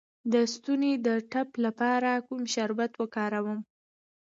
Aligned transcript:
د 0.33 0.33
ستوني 0.53 0.93
د 1.05 1.07
ټپ 1.31 1.49
لپاره 1.65 2.09
کوم 2.27 2.41
شربت 2.53 2.91
وکاروم؟ 2.97 3.59